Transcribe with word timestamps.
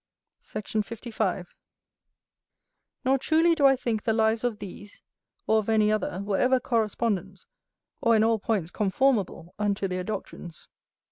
Sect. 0.39 0.75
55. 0.83 1.53
Nor 3.05 3.19
truly 3.19 3.53
do 3.53 3.67
I 3.67 3.75
think 3.75 4.01
the 4.01 4.13
lives 4.13 4.43
of 4.43 4.57
these, 4.57 5.03
or 5.45 5.59
of 5.59 5.69
any 5.69 5.91
other, 5.91 6.23
were 6.23 6.39
ever 6.39 6.59
correspondent, 6.59 7.45
or 8.01 8.15
in 8.15 8.23
all 8.23 8.39
points 8.39 8.71
conformable, 8.71 9.53
unto 9.59 9.87
their 9.87 10.03
doctrines. 10.03 10.67